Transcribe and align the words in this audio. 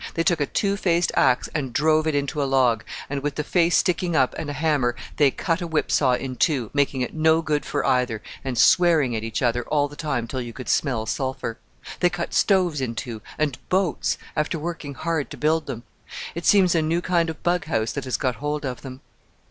They 0.15 0.23
took 0.23 0.41
a 0.41 0.47
two 0.47 0.77
faced 0.77 1.11
axe 1.15 1.47
and 1.53 1.73
drove 1.73 2.07
it 2.07 2.15
into 2.15 2.41
a 2.41 2.45
log, 2.49 2.83
and 3.07 3.21
with 3.21 3.35
the 3.35 3.43
face 3.43 3.77
sticking 3.77 4.15
up 4.15 4.33
and 4.35 4.49
a 4.49 4.53
hammer 4.53 4.95
they 5.17 5.29
cut 5.29 5.61
a 5.61 5.67
whip 5.67 5.91
saw 5.91 6.13
in 6.13 6.37
two, 6.37 6.71
making 6.73 7.01
it 7.01 7.13
no 7.13 7.43
good 7.43 7.67
for 7.67 7.85
either, 7.85 8.23
and 8.43 8.57
swearing 8.57 9.15
at 9.15 9.23
each 9.23 9.43
other 9.43 9.61
all 9.65 9.87
the 9.87 9.95
time 9.95 10.27
till 10.27 10.41
you 10.41 10.53
could 10.53 10.69
smell 10.69 11.05
sulphur. 11.05 11.59
They 11.99 12.09
cut 12.09 12.33
stoves 12.33 12.81
in 12.81 12.95
two, 12.95 13.21
and 13.37 13.59
boats, 13.69 14.17
after 14.35 14.57
working 14.57 14.95
hard 14.95 15.29
to 15.29 15.37
build 15.37 15.67
them. 15.67 15.83
It 16.33 16.47
seems 16.47 16.73
a 16.73 16.81
new 16.81 17.01
kind 17.01 17.29
of 17.29 17.43
bughouse 17.43 17.91
that 17.91 18.05
has 18.05 18.17
got 18.17 18.37
hold 18.37 18.65
of 18.65 18.81
them." 18.81 19.01